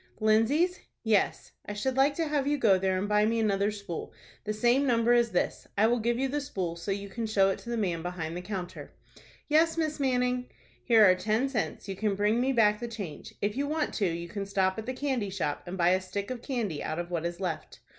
"Lindsay's?" 0.19 0.79
"Yes. 1.03 1.51
I 1.67 1.73
should 1.73 1.95
like 1.95 2.15
to 2.15 2.27
have 2.27 2.47
you 2.47 2.57
go 2.57 2.79
there 2.79 2.97
and 2.97 3.07
buy 3.07 3.23
me 3.23 3.39
another 3.39 3.69
spool, 3.69 4.11
the 4.45 4.51
same 4.51 4.87
number 4.87 5.13
as 5.13 5.29
this. 5.29 5.67
I 5.77 5.85
will 5.85 5.99
give 5.99 6.17
you 6.17 6.27
the 6.27 6.41
spool, 6.41 6.75
so 6.75 6.89
that 6.89 6.95
you 6.97 7.07
can 7.07 7.27
show 7.27 7.51
it 7.51 7.59
to 7.59 7.69
the 7.69 7.77
man 7.77 8.01
behind 8.01 8.35
the 8.35 8.41
counter." 8.41 8.93
"Yes, 9.47 9.77
Miss 9.77 9.99
Manning." 9.99 10.47
"Here 10.83 11.05
are 11.07 11.13
ten 11.13 11.49
cents. 11.49 11.87
You 11.87 11.95
can 11.95 12.15
bring 12.15 12.41
me 12.41 12.51
back 12.51 12.79
the 12.79 12.87
change. 12.87 13.35
If 13.43 13.55
you 13.55 13.67
want 13.67 13.93
to, 13.93 14.07
you 14.07 14.27
can 14.27 14.47
stop 14.47 14.79
at 14.79 14.87
the 14.87 14.93
candy 14.93 15.29
shop, 15.29 15.61
and 15.67 15.77
buy 15.77 15.89
a 15.89 16.01
stick 16.01 16.31
of 16.31 16.41
candy 16.41 16.81
out 16.83 16.97
of 16.97 17.11
what 17.11 17.23
is 17.23 17.39
left." 17.39 17.79